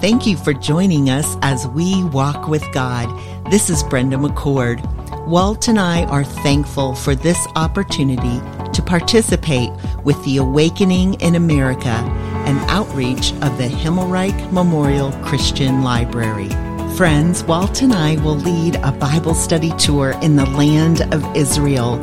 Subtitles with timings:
[0.00, 3.06] Thank you for joining us as we walk with God.
[3.50, 4.80] This is Brenda McCord.
[5.26, 8.40] Walt and I are thankful for this opportunity
[8.72, 9.70] to participate
[10.02, 11.90] with the Awakening in America,
[12.46, 16.48] an outreach of the Himmelreich Memorial Christian Library.
[16.96, 21.98] Friends, Walt and I will lead a Bible study tour in the land of Israel.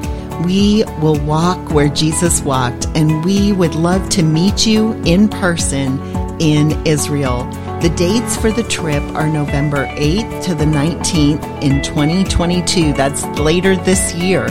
[0.45, 6.00] We will walk where Jesus walked, and we would love to meet you in person
[6.40, 7.52] in Israel.
[7.80, 12.91] The dates for the trip are November 8th to the 19th in 2022.
[12.94, 14.48] That's later this year.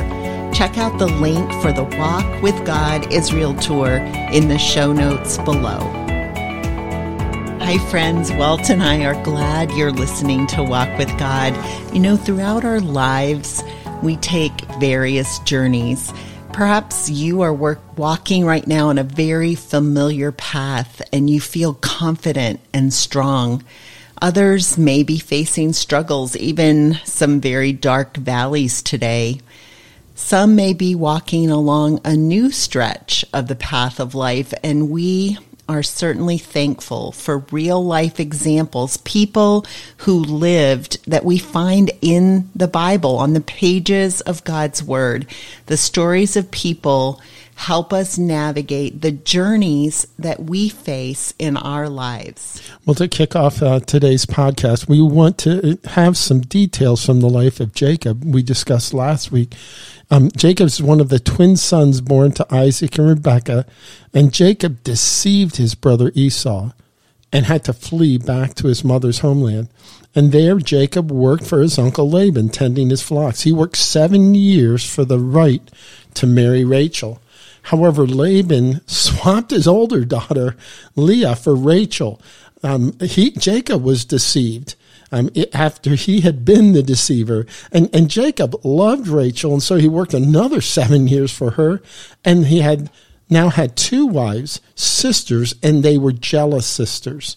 [0.55, 5.39] Check out the link for the Walk with God Israel tour in the show notes
[5.39, 5.81] below.
[7.59, 8.31] Hi, friends.
[8.31, 11.53] Walt and I are glad you're listening to Walk with God.
[11.93, 13.61] You know, throughout our lives,
[14.05, 16.13] we take various journeys.
[16.57, 21.75] Perhaps you are work, walking right now on a very familiar path and you feel
[21.75, 23.63] confident and strong.
[24.23, 29.39] Others may be facing struggles, even some very dark valleys today.
[30.15, 35.37] Some may be walking along a new stretch of the path of life, and we
[35.69, 39.67] are certainly thankful for real life examples, people
[39.99, 45.27] who lived that we find in the Bible, on the pages of God's Word.
[45.67, 47.21] The stories of people
[47.57, 52.63] help us navigate the journeys that we face in our lives.
[52.85, 57.31] Well, to kick off uh, today's podcast, we want to have some details from the
[57.31, 59.55] life of Jacob we discussed last week.
[60.11, 63.67] Um, Jacob is one of the twin sons born to Isaac and Rebekah,
[64.15, 66.71] and Jacob deceived his brother Esau
[67.33, 69.69] and had to flee back to his mother's homeland.
[70.15, 73.43] And there Jacob worked for his uncle Laban, tending his flocks.
[73.43, 75.69] He worked seven years for the right
[76.15, 77.21] to marry Rachel.
[77.63, 80.57] However, Laban swapped his older daughter
[80.95, 82.21] Leah for Rachel.
[82.63, 84.77] Um, he, Jacob was deceived
[85.13, 87.47] um, it, after he had been the deceiver.
[87.73, 91.83] And, and Jacob loved Rachel, and so he worked another seven years for her.
[92.25, 92.91] And he had
[93.29, 97.37] now had two wives, sisters, and they were jealous sisters.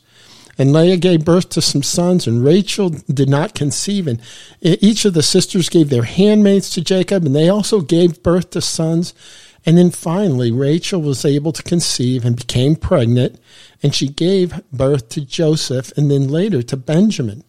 [0.57, 4.07] And Leah gave birth to some sons, and Rachel did not conceive.
[4.07, 4.19] And
[4.61, 8.61] each of the sisters gave their handmaids to Jacob, and they also gave birth to
[8.61, 9.13] sons.
[9.65, 13.39] And then finally, Rachel was able to conceive and became pregnant,
[13.81, 17.43] and she gave birth to Joseph and then later to Benjamin.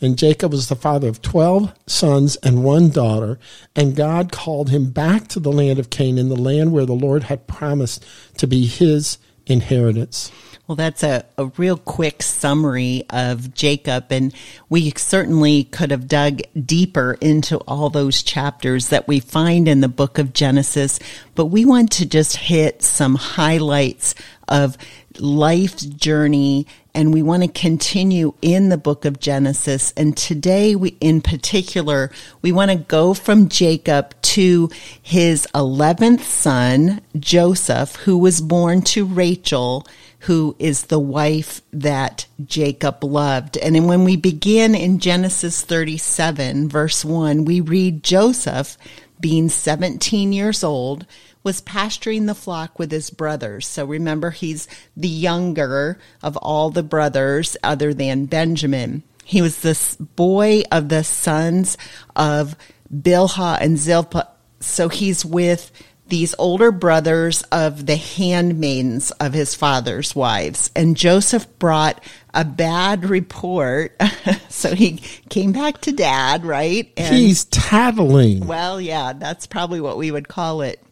[0.00, 3.38] And Jacob was the father of 12 sons and one daughter,
[3.74, 7.24] and God called him back to the land of Canaan, the land where the Lord
[7.24, 8.04] had promised
[8.36, 10.30] to be his inheritance.
[10.66, 14.34] Well, that's a, a real quick summary of Jacob, and
[14.68, 19.88] we certainly could have dug deeper into all those chapters that we find in the
[19.88, 20.98] book of Genesis,
[21.36, 24.16] but we want to just hit some highlights
[24.48, 24.76] of
[25.20, 29.92] life's journey and we want to continue in the book of Genesis.
[29.98, 32.10] And today we, in particular,
[32.40, 34.70] we want to go from Jacob to
[35.02, 39.86] his 11th son, Joseph, who was born to Rachel
[40.20, 43.56] who is the wife that Jacob loved.
[43.58, 48.76] And when we begin in Genesis 37, verse 1, we read Joseph,
[49.20, 51.06] being 17 years old,
[51.46, 53.68] was pasturing the flock with his brothers.
[53.68, 59.04] So remember, he's the younger of all the brothers other than Benjamin.
[59.24, 61.78] He was the boy of the sons
[62.16, 62.56] of
[62.92, 64.26] Bilhah and Zilpah.
[64.58, 65.70] So he's with
[66.08, 70.72] these older brothers of the handmaidens of his father's wives.
[70.74, 72.02] And Joseph brought
[72.34, 74.00] a bad report.
[74.48, 74.96] so he
[75.28, 76.92] came back to dad, right?
[76.96, 78.48] And, He's tattling.
[78.48, 80.82] Well, yeah, that's probably what we would call it.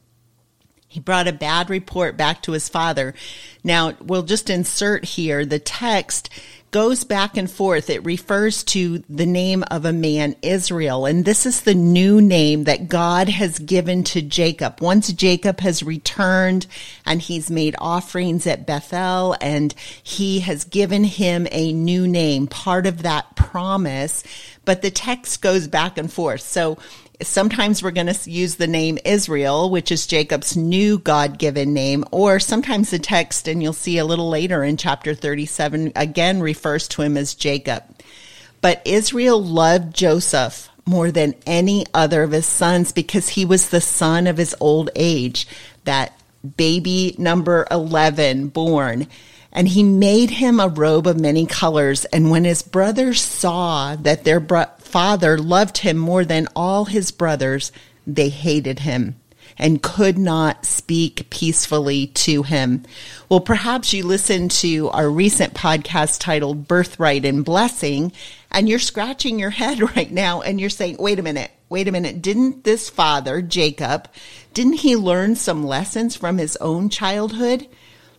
[0.94, 3.14] He brought a bad report back to his father.
[3.64, 6.30] Now, we'll just insert here the text
[6.70, 7.90] goes back and forth.
[7.90, 11.04] It refers to the name of a man, Israel.
[11.04, 14.80] And this is the new name that God has given to Jacob.
[14.80, 16.68] Once Jacob has returned
[17.04, 22.86] and he's made offerings at Bethel and he has given him a new name, part
[22.86, 24.22] of that promise.
[24.64, 26.42] But the text goes back and forth.
[26.42, 26.78] So
[27.22, 32.04] Sometimes we're going to use the name Israel, which is Jacob's new God given name,
[32.10, 36.88] or sometimes the text, and you'll see a little later in chapter 37, again refers
[36.88, 37.84] to him as Jacob.
[38.60, 43.80] But Israel loved Joseph more than any other of his sons because he was the
[43.80, 45.46] son of his old age,
[45.84, 46.18] that
[46.56, 49.06] baby number 11 born.
[49.52, 52.04] And he made him a robe of many colors.
[52.06, 57.10] And when his brothers saw that their bro- father loved him more than all his
[57.10, 57.72] brothers,
[58.06, 59.16] they hated him.
[59.58, 62.82] and could not speak peacefully to him.
[63.28, 68.12] Well, perhaps you listened to our recent podcast titled Birthright and Blessing,
[68.52, 71.92] and you're scratching your head right now and you're saying, wait a minute, wait a
[71.92, 72.22] minute.
[72.22, 74.08] Didn't this father, Jacob,
[74.54, 77.66] didn't he learn some lessons from his own childhood?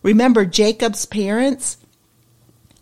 [0.02, 1.78] Remember, Jacob's parents,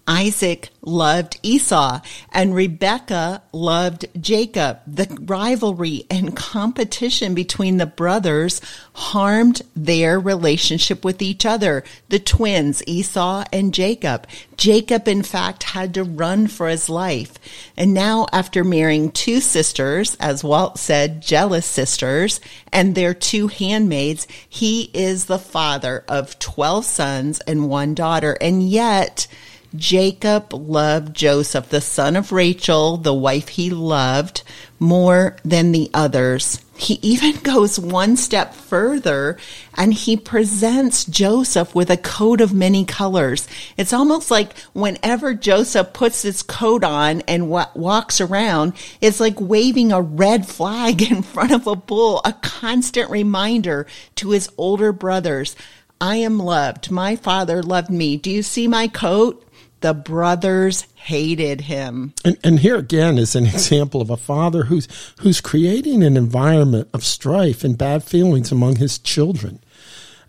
[0.06, 4.80] Isaac loved Esau and Rebekah loved Jacob.
[4.86, 8.60] The rivalry and competition between the brothers
[8.92, 11.84] harmed their relationship with each other.
[12.10, 14.26] The twins, Esau and Jacob.
[14.56, 17.38] Jacob, in fact, had to run for his life.
[17.76, 22.40] And now, after marrying two sisters, as Walt said, jealous sisters,
[22.72, 28.36] and their two handmaids, he is the father of 12 sons and one daughter.
[28.40, 29.26] And yet,
[29.76, 34.42] Jacob loved Joseph, the son of Rachel, the wife he loved,
[34.78, 36.60] more than the others.
[36.76, 39.36] He even goes one step further
[39.76, 43.48] and he presents Joseph with a coat of many colors.
[43.76, 49.90] It's almost like whenever Joseph puts his coat on and walks around, it's like waving
[49.90, 53.86] a red flag in front of a bull, a constant reminder
[54.16, 55.56] to his older brothers.
[56.00, 56.90] I am loved.
[56.90, 58.16] My father loved me.
[58.16, 59.40] Do you see my coat?
[59.84, 62.14] The brothers hated him.
[62.24, 64.88] And, and here again is an example of a father who's
[65.20, 69.62] who's creating an environment of strife and bad feelings among his children.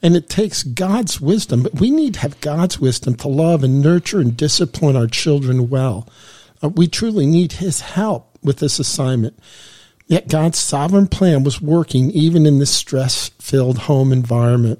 [0.01, 3.81] And it takes God's wisdom, but we need to have God's wisdom to love and
[3.81, 6.09] nurture and discipline our children well.
[6.61, 9.39] Uh, we truly need His help with this assignment.
[10.07, 14.79] Yet God's sovereign plan was working even in this stress filled home environment.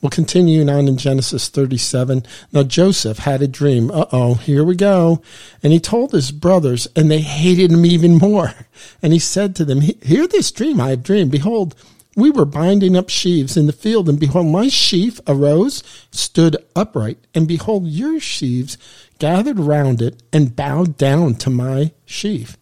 [0.00, 2.24] We'll continue on in Genesis 37.
[2.52, 3.90] Now Joseph had a dream.
[3.92, 5.22] Uh oh, here we go.
[5.62, 8.52] And he told his brothers, and they hated him even more.
[9.00, 11.30] And he said to them, Hear this dream I have dreamed.
[11.30, 11.76] Behold,
[12.16, 17.18] we were binding up sheaves in the field, and behold, my sheaf arose, stood upright,
[17.34, 18.78] and behold, your sheaves
[19.18, 22.56] gathered round it and bowed down to my sheaf.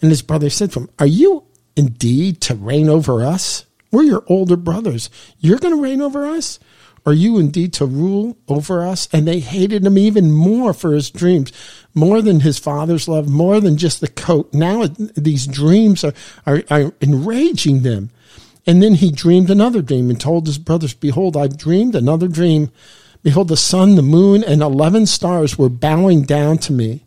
[0.00, 1.44] And his brother said to him, Are you
[1.76, 3.66] indeed to reign over us?
[3.90, 5.10] We're your older brothers.
[5.38, 6.58] You're going to reign over us?
[7.06, 9.08] Are you indeed to rule over us?
[9.12, 11.52] And they hated him even more for his dreams,
[11.94, 14.52] more than his father's love, more than just the coat.
[14.52, 14.86] Now
[15.16, 16.12] these dreams are,
[16.46, 18.10] are, are enraging them.
[18.66, 22.70] And then he dreamed another dream and told his brothers, Behold, I've dreamed another dream.
[23.22, 27.04] Behold, the sun, the moon, and eleven stars were bowing down to me.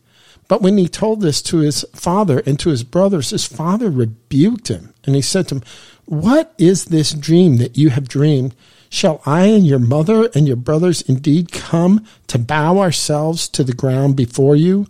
[0.53, 4.67] But when he told this to his father and to his brothers, his father rebuked
[4.67, 4.93] him.
[5.03, 5.63] And he said to him,
[6.05, 8.53] What is this dream that you have dreamed?
[8.87, 13.73] Shall I and your mother and your brothers indeed come to bow ourselves to the
[13.73, 14.85] ground before you?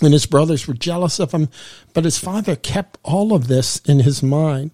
[0.00, 1.50] And his brothers were jealous of him,
[1.92, 4.70] but his father kept all of this in his mind.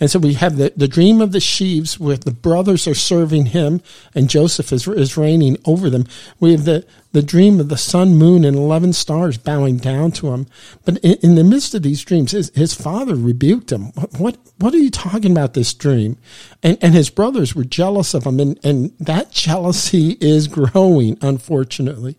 [0.00, 3.46] And so we have the, the dream of the sheaves where the brothers are serving
[3.46, 3.80] him
[4.14, 6.06] and Joseph is, is reigning over them.
[6.40, 10.32] We have the, the dream of the sun, moon, and 11 stars bowing down to
[10.32, 10.46] him.
[10.84, 13.92] But in, in the midst of these dreams, his, his father rebuked him.
[14.18, 16.16] What, what are you talking about this dream?
[16.62, 18.40] And, and his brothers were jealous of him.
[18.40, 22.16] And, and that jealousy is growing, unfortunately.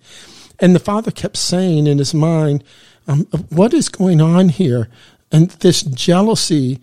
[0.59, 2.63] And the father kept saying in his mind,
[3.07, 4.89] um, what is going on here?
[5.31, 6.79] And this jealousy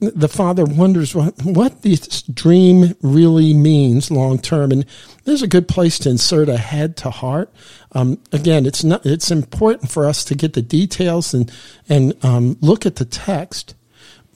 [0.00, 4.70] the father wonders what, what this dream really means long term.
[4.70, 4.86] And
[5.24, 7.52] there's a good place to insert a head to heart.
[7.92, 11.50] Um, again, it's not, it's important for us to get the details and,
[11.88, 13.74] and, um, look at the text,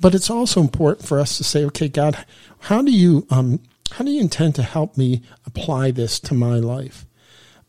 [0.00, 2.24] but it's also important for us to say, okay, God,
[2.60, 3.60] how do you, um,
[3.92, 7.06] how do you intend to help me apply this to my life?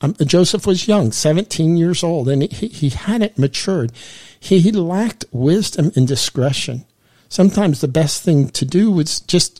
[0.01, 3.91] Um, Joseph was young, 17 years old, and he, he hadn't matured.
[4.39, 6.85] He, he lacked wisdom and discretion
[7.33, 9.59] sometimes the best thing to do is just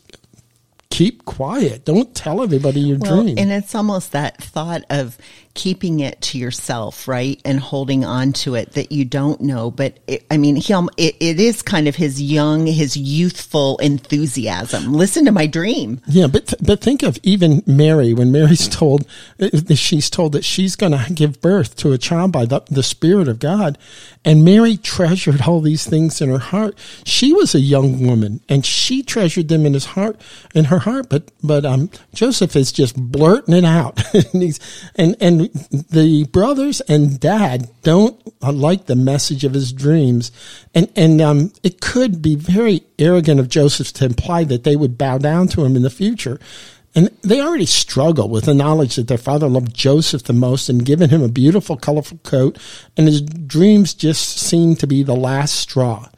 [0.94, 1.84] keep quiet.
[1.84, 3.36] Don't tell everybody your well, dream.
[3.36, 5.18] And it's almost that thought of
[5.54, 7.40] keeping it to yourself, right?
[7.44, 9.70] And holding on to it that you don't know.
[9.70, 14.92] But it, I mean, he, it, it is kind of his young, his youthful enthusiasm.
[14.92, 16.00] Listen to my dream.
[16.06, 16.26] Yeah.
[16.28, 19.06] But, but think of even Mary, when Mary's told,
[19.40, 22.82] uh, she's told that she's going to give birth to a child by the, the
[22.82, 23.78] Spirit of God.
[24.24, 26.76] And Mary treasured all these things in her heart.
[27.04, 30.20] She was a young woman and she treasured them in his heart,
[30.54, 31.08] in her heart.
[31.08, 34.02] But, but, um, Joseph is just blurting it out.
[34.14, 34.60] and he's,
[34.94, 40.30] and, and the brothers and dad don't like the message of his dreams.
[40.74, 44.96] And, and, um, it could be very arrogant of Joseph to imply that they would
[44.96, 46.38] bow down to him in the future.
[46.94, 50.86] And they already struggle with the knowledge that their father loved Joseph the most and
[50.86, 52.56] given him a beautiful, colorful coat.
[52.96, 56.08] And his dreams just seem to be the last straw.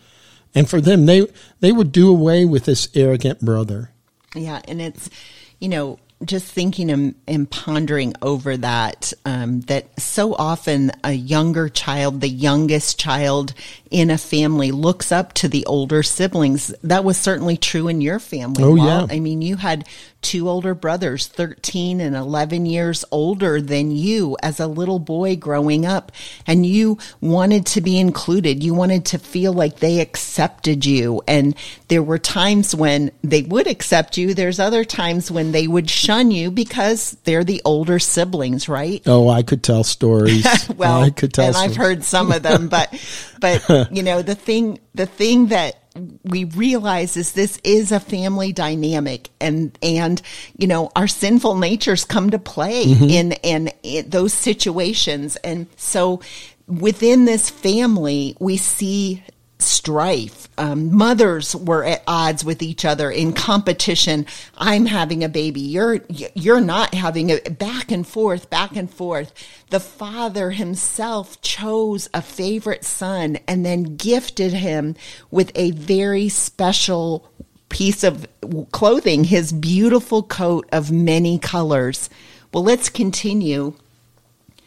[0.54, 1.26] And for them, they,
[1.60, 3.92] they would do away with this arrogant brother.
[4.36, 5.10] Yeah, and it's
[5.58, 11.68] you know just thinking and, and pondering over that um, that so often a younger
[11.68, 13.52] child the youngest child
[13.90, 18.18] in a family looks up to the older siblings that was certainly true in your
[18.18, 19.10] family oh Walt.
[19.10, 19.86] yeah i mean you had
[20.26, 25.86] two older brothers 13 and 11 years older than you as a little boy growing
[25.86, 26.10] up.
[26.48, 28.64] And you wanted to be included.
[28.64, 31.22] You wanted to feel like they accepted you.
[31.28, 31.54] And
[31.86, 34.34] there were times when they would accept you.
[34.34, 39.02] There's other times when they would shun you because they're the older siblings right?
[39.06, 40.44] Oh i could tell stories.
[40.76, 42.92] Well i could tell and i've heard some of them but
[43.40, 45.85] but you know the thing the thing that
[46.24, 50.22] we realize is this is a family dynamic and and
[50.56, 53.04] you know our sinful natures come to play mm-hmm.
[53.04, 56.20] in, in in those situations and so
[56.66, 59.22] within this family we see
[59.58, 60.48] strife.
[60.58, 64.26] Um, mothers were at odds with each other in competition.
[64.56, 65.60] I'm having a baby.
[65.60, 69.32] You're you're not having a back and forth, back and forth.
[69.70, 74.94] The father himself chose a favorite son and then gifted him
[75.30, 77.30] with a very special
[77.68, 78.26] piece of
[78.72, 82.08] clothing, his beautiful coat of many colors.
[82.52, 83.74] Well, let's continue.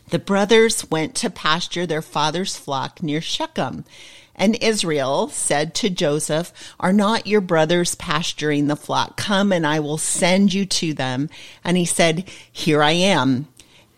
[0.10, 3.86] The brothers went to pasture their father's flock near Shechem.
[4.39, 9.17] And Israel said to Joseph, Are not your brothers pasturing the flock?
[9.17, 11.29] Come and I will send you to them.
[11.63, 13.50] And he said, Here I am.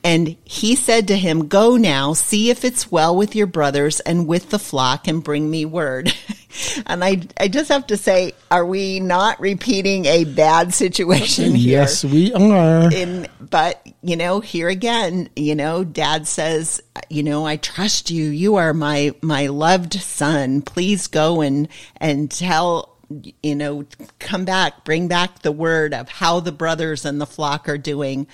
[0.04, 4.28] And he said to him, Go now, see if it's well with your brothers and
[4.28, 6.14] with the flock, and bring me word.
[6.86, 11.80] and I, I just have to say, are we not repeating a bad situation here?
[11.80, 12.92] Yes, we are.
[12.92, 18.26] In, but, you know, here again, you know, dad says, you know, I trust you.
[18.26, 20.62] You are my, my loved son.
[20.62, 21.68] Please go and,
[21.98, 22.91] and tell
[23.44, 23.86] you know,
[24.20, 28.28] come back, bring back the word of how the brothers and the flock are doing.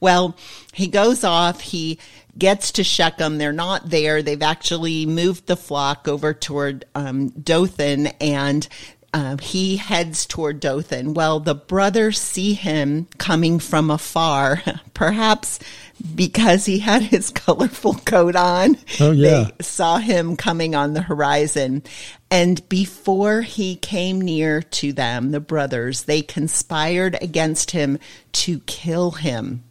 [0.00, 0.36] Well,
[0.72, 1.98] he goes off, he
[2.36, 3.38] gets to Shechem.
[3.38, 4.22] They're not there.
[4.22, 8.66] They've actually moved the flock over toward um, Dothan and
[9.14, 11.14] um, he heads toward Dothan.
[11.14, 14.62] Well, the brothers see him coming from afar,
[14.94, 15.58] perhaps
[16.14, 18.76] because he had his colorful coat on.
[19.00, 19.50] Oh, yeah.
[19.58, 21.82] They saw him coming on the horizon.
[22.30, 27.98] And before he came near to them, the brothers, they conspired against him
[28.32, 29.64] to kill him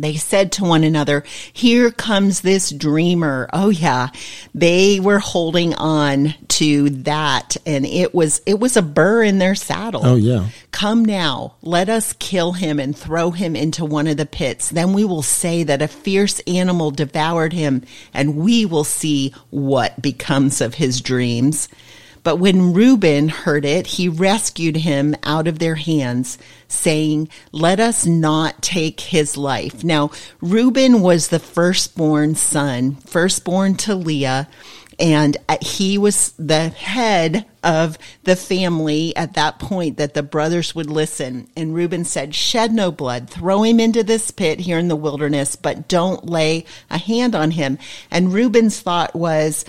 [0.00, 3.48] they said to one another, Here comes this dreamer.
[3.52, 4.08] Oh yeah.
[4.54, 9.54] They were holding on to that and it was it was a burr in their
[9.54, 10.02] saddle.
[10.04, 10.48] Oh yeah.
[10.70, 14.70] Come now, let us kill him and throw him into one of the pits.
[14.70, 20.00] Then we will say that a fierce animal devoured him and we will see what
[20.02, 21.68] becomes of his dreams.
[22.24, 28.06] But when Reuben heard it, he rescued him out of their hands, saying, Let us
[28.06, 29.84] not take his life.
[29.84, 34.48] Now, Reuben was the firstborn son, firstborn to Leah,
[34.98, 40.74] and uh, he was the head of the family at that point that the brothers
[40.74, 41.48] would listen.
[41.56, 45.56] And Reuben said, Shed no blood, throw him into this pit here in the wilderness,
[45.56, 47.78] but don't lay a hand on him.
[48.10, 49.64] And Reuben's thought was,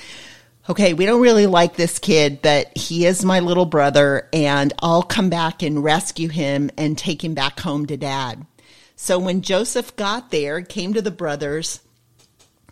[0.70, 5.04] okay, we don't really like this kid, but he is my little brother, and I'll
[5.04, 8.46] come back and rescue him and take him back home to dad.
[8.96, 11.82] So when Joseph got there, came to the brothers,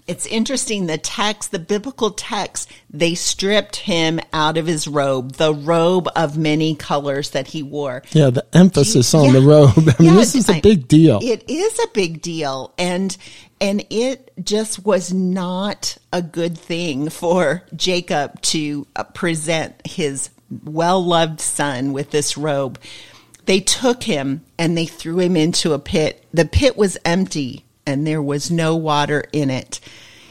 [0.06, 5.54] it's interesting the text, the biblical text, they stripped him out of his robe, the
[5.54, 8.04] robe of many colors that he wore.
[8.12, 9.32] Yeah, the emphasis on yeah.
[9.34, 9.72] the robe.
[9.78, 11.20] I mean, yeah, this is a big deal.
[11.22, 12.74] It is a big deal.
[12.78, 13.16] And
[13.62, 20.30] and it just was not a good thing for Jacob to uh, present his
[20.66, 22.78] well-loved son with this robe.
[23.46, 26.26] They took him and they threw him into a pit.
[26.34, 29.80] The pit was empty and there was no water in it.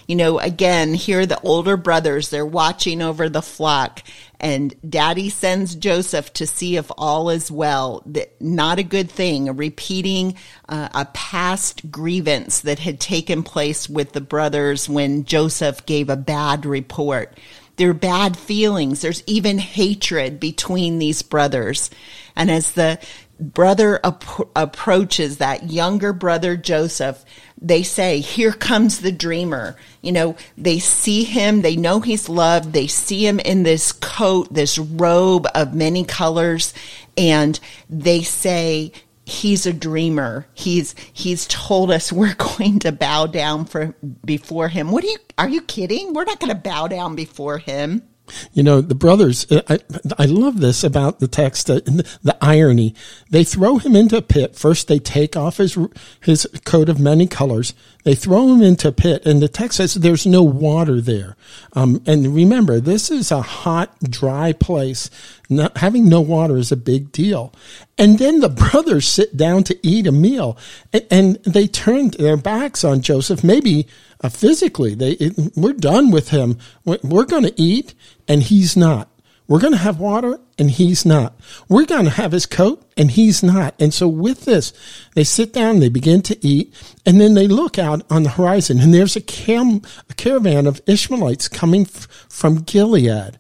[0.07, 4.03] You know, again, here the older brothers, they're watching over the flock
[4.43, 8.05] and daddy sends Joseph to see if all is well.
[8.41, 10.35] Not a good thing, repeating
[10.69, 16.17] uh, a past grievance that had taken place with the brothers when Joseph gave a
[16.17, 17.39] bad report.
[17.77, 19.01] There are bad feelings.
[19.01, 21.89] There's even hatred between these brothers.
[22.35, 22.99] And as the
[23.43, 27.25] brother ap- approaches that younger brother Joseph,
[27.61, 29.77] they say, Here comes the dreamer.
[30.01, 34.53] You know, they see him, they know he's loved, they see him in this coat,
[34.53, 36.75] this robe of many colors,
[37.17, 37.59] and
[37.91, 38.93] they say,
[39.25, 40.47] He's a dreamer.
[40.53, 43.95] He's he's told us we're going to bow down for
[44.25, 44.91] before him.
[44.91, 46.13] What are you are you kidding?
[46.13, 48.03] We're not going to bow down before him.
[48.53, 49.79] You know, the brothers, uh, I,
[50.19, 52.95] I love this about the text, uh, the irony.
[53.31, 54.57] They throw him into a pit.
[54.57, 55.79] First, they take off his,
[56.21, 57.75] his coat of many colors.
[58.05, 61.37] They throw him into a pit, and the text says there's no water there.
[61.75, 65.09] Um, and remember, this is a hot, dry place.
[65.49, 67.55] Not, having no water is a big deal.
[67.97, 70.59] And then the brothers sit down to eat a meal,
[70.93, 73.87] and, and they turn their backs on Joseph, maybe
[74.21, 74.95] uh, physically.
[74.95, 76.59] They, it, we're done with him.
[76.85, 77.95] We're, we're going to eat,
[78.27, 79.12] and he's not.
[79.49, 81.39] We're going to have water and he's not.
[81.69, 83.75] We're going to have his coat and he's not.
[83.81, 84.73] And so with this,
[85.15, 86.73] they sit down, they begin to eat,
[87.05, 90.81] and then they look out on the horizon and there's a, cam- a caravan of
[90.87, 93.39] Ishmaelites coming f- from Gilead.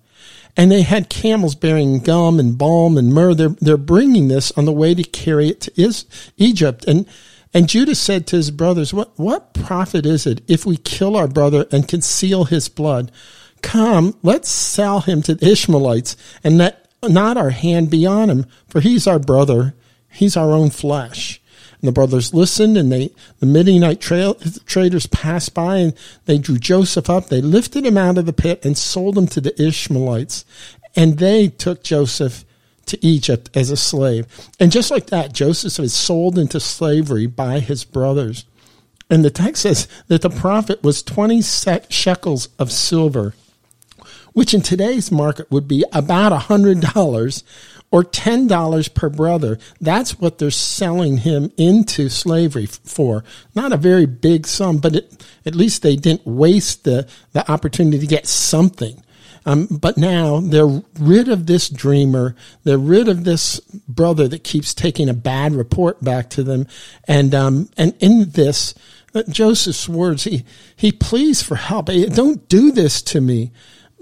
[0.54, 3.32] And they had camels bearing gum and balm and myrrh.
[3.34, 6.04] They're, they're bringing this on the way to carry it to is-
[6.36, 6.84] Egypt.
[6.86, 7.06] And,
[7.54, 11.28] and Judah said to his brothers, what, what profit is it if we kill our
[11.28, 13.10] brother and conceal his blood?
[13.62, 18.46] Come, let's sell him to the Ishmaelites and let not our hand be on him,
[18.68, 19.74] for he's our brother.
[20.10, 21.40] He's our own flesh.
[21.80, 24.34] And the brothers listened, and they, the Midianite trail,
[24.66, 25.94] traders passed by, and
[26.26, 27.26] they drew Joseph up.
[27.26, 30.44] They lifted him out of the pit and sold him to the Ishmaelites.
[30.94, 32.44] And they took Joseph
[32.86, 34.26] to Egypt as a slave.
[34.60, 38.44] And just like that, Joseph was sold into slavery by his brothers.
[39.10, 43.34] And the text says that the profit was 20 shekels of silver
[44.32, 47.42] which in today's market would be about $100
[47.90, 49.58] or $10 per brother.
[49.80, 53.22] That's what they're selling him into slavery for.
[53.54, 57.98] Not a very big sum, but it, at least they didn't waste the, the opportunity
[57.98, 59.02] to get something.
[59.44, 62.34] Um, but now they're rid of this dreamer.
[62.64, 66.66] They're rid of this brother that keeps taking a bad report back to them.
[67.08, 68.74] And, um, and in this,
[69.14, 70.44] uh, Joseph's words, he,
[70.76, 71.86] he pleads for help.
[71.86, 73.50] Don't do this to me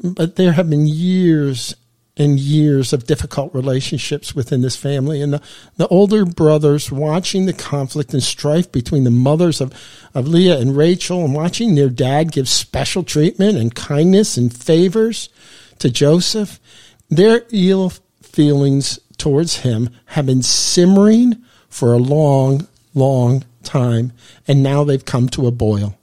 [0.02, 1.74] but there have been years
[2.16, 5.22] and years of difficult relationships within this family.
[5.22, 5.42] And the,
[5.76, 9.72] the older brothers watching the conflict and strife between the mothers of,
[10.14, 15.30] of Leah and Rachel and watching their dad give special treatment and kindness and favors
[15.78, 16.60] to Joseph,
[17.08, 24.12] their ill feelings towards him have been simmering for a long, long time.
[24.46, 25.96] And now they've come to a boil.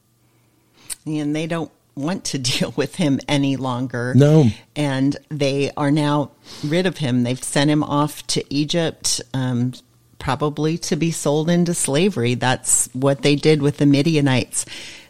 [1.06, 4.14] And they don't want to deal with him any longer.
[4.16, 4.50] No.
[4.76, 6.32] And they are now
[6.64, 7.24] rid of him.
[7.24, 9.74] They've sent him off to Egypt, um,
[10.20, 12.36] probably to be sold into slavery.
[12.36, 14.66] That's what they did with the Midianites.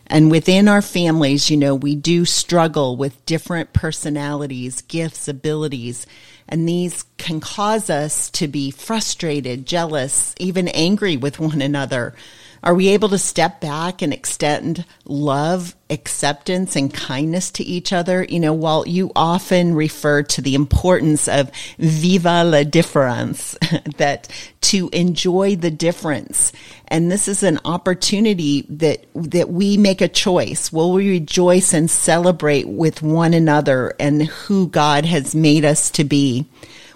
[0.10, 6.08] And within our families, you know, we do struggle with different personalities, gifts, abilities,
[6.48, 12.16] and these can cause us to be frustrated, jealous, even angry with one another.
[12.64, 18.24] Are we able to step back and extend love, acceptance, and kindness to each other?
[18.24, 23.58] You know, while you often refer to the importance of viva la difference,
[23.98, 24.28] that
[24.62, 26.52] to enjoy the difference.
[26.88, 30.72] And this is an opportunity that, that we make a choice.
[30.72, 36.04] Will we rejoice and celebrate with one another and who God has made us to
[36.04, 36.48] be?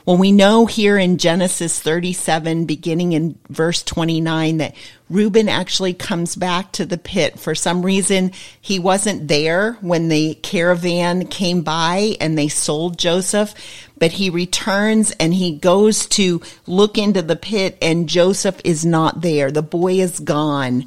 [0.06, 4.76] Well, we know here in Genesis 37, beginning in verse 29, that
[5.12, 7.38] Reuben actually comes back to the pit.
[7.38, 13.54] For some reason, he wasn't there when the caravan came by and they sold Joseph,
[14.00, 19.22] but he returns and he goes to look into the pit and Joseph is not
[19.22, 19.52] there.
[19.52, 20.86] The boy is gone.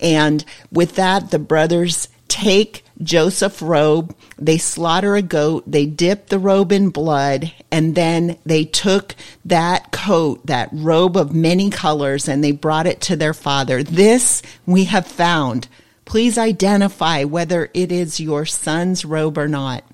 [0.00, 4.14] And with that, the brothers take Joseph's robe.
[4.38, 5.64] They slaughter a goat.
[5.66, 7.52] They dip the robe in blood.
[7.70, 13.00] And then they took that coat, that robe of many colors, and they brought it
[13.02, 13.82] to their father.
[13.82, 15.68] This we have found.
[16.04, 19.84] Please identify whether it is your son's robe or not.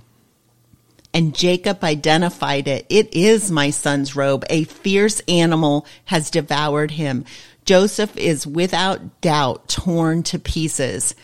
[1.12, 2.86] And Jacob identified it.
[2.88, 4.44] It is my son's robe.
[4.48, 7.24] A fierce animal has devoured him.
[7.64, 11.14] Joseph is without doubt torn to pieces.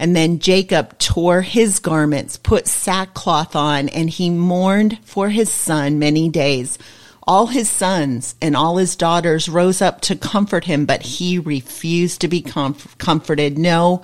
[0.00, 5.98] And then Jacob tore his garments, put sackcloth on, and he mourned for his son
[5.98, 6.78] many days.
[7.24, 12.22] All his sons and all his daughters rose up to comfort him, but he refused
[12.22, 13.58] to be comf- comforted.
[13.58, 14.00] No,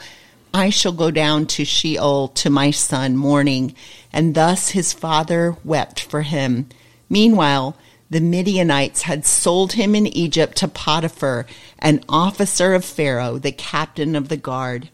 [0.52, 3.74] I shall go down to Sheol to my son mourning.
[4.12, 6.68] And thus his father wept for him.
[7.08, 7.74] Meanwhile,
[8.10, 11.46] the Midianites had sold him in Egypt to Potiphar,
[11.78, 14.90] an officer of Pharaoh, the captain of the guard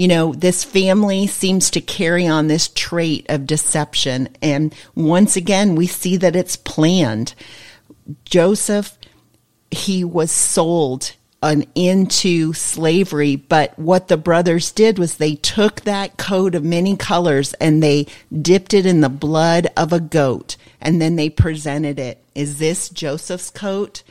[0.00, 4.30] you know, this family seems to carry on this trait of deception.
[4.40, 7.34] And once again, we see that it's planned.
[8.24, 8.96] Joseph,
[9.70, 13.36] he was sold an into slavery.
[13.36, 18.06] But what the brothers did was they took that coat of many colors and they
[18.40, 22.24] dipped it in the blood of a goat and then they presented it.
[22.34, 24.02] Is this Joseph's coat?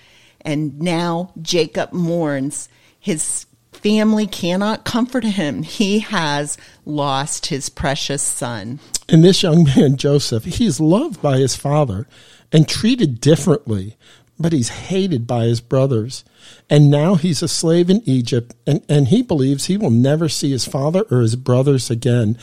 [0.42, 2.70] And now Jacob mourns.
[3.00, 3.48] His
[3.82, 5.64] family cannot comfort him.
[5.64, 8.80] He has lost his precious son.
[9.08, 12.08] And this young man, Joseph, he's loved by his father
[12.52, 13.96] and treated differently,
[14.40, 16.24] but he's hated by his brothers.
[16.70, 20.52] And now he's a slave in Egypt, and, and he believes he will never see
[20.52, 22.38] his father or his brothers again.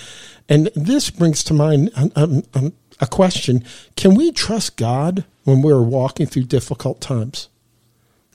[0.49, 3.63] And this brings to mind um, um, um a question
[3.97, 7.49] Can we trust God when we're walking through difficult times?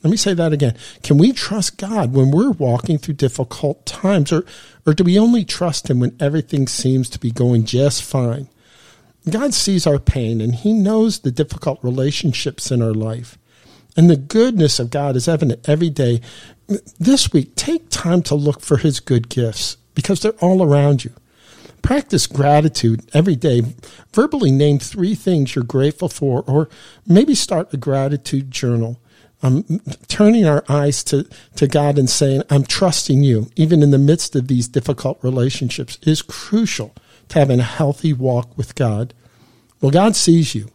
[0.03, 0.75] Let me say that again.
[1.03, 4.45] Can we trust God when we're walking through difficult times, or,
[4.85, 8.49] or do we only trust Him when everything seems to be going just fine?
[9.29, 13.37] God sees our pain and He knows the difficult relationships in our life.
[13.95, 16.21] And the goodness of God is evident every day.
[16.99, 21.11] This week, take time to look for His good gifts because they're all around you.
[21.83, 23.61] Practice gratitude every day.
[24.13, 26.69] Verbally name three things you're grateful for, or
[27.05, 28.99] maybe start a gratitude journal.
[29.43, 33.97] Um, turning our eyes to, to God and saying, I'm trusting you, even in the
[33.97, 36.93] midst of these difficult relationships, is crucial
[37.29, 39.15] to having a healthy walk with God.
[39.81, 40.69] Well, God sees you,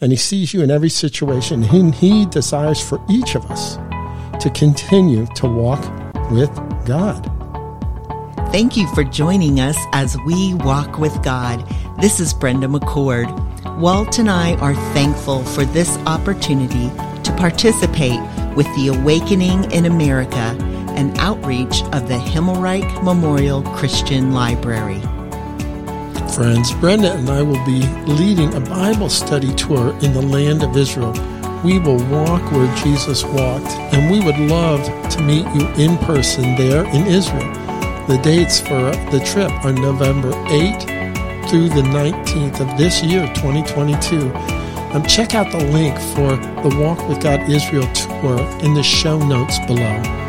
[0.00, 3.76] and He sees you in every situation, and He desires for each of us
[4.40, 5.82] to continue to walk
[6.30, 6.54] with
[6.86, 7.28] God.
[8.52, 11.68] Thank you for joining us as we walk with God.
[12.00, 13.28] This is Brenda McCord.
[13.80, 16.92] Walt and I are thankful for this opportunity
[17.24, 18.20] to participate
[18.54, 20.56] with the Awakening in America,
[20.96, 25.00] an outreach of the Himmelreich Memorial Christian Library.
[26.34, 27.82] Friends, Brenda and I will be
[28.12, 31.12] leading a Bible study tour in the land of Israel.
[31.64, 36.56] We will walk where Jesus walked, and we would love to meet you in person
[36.56, 37.52] there in Israel.
[38.06, 44.63] The dates for the trip are November 8th through the 19th of this year, 2022.
[44.94, 49.18] Um, check out the link for the Walk with God Israel tour in the show
[49.18, 50.23] notes below.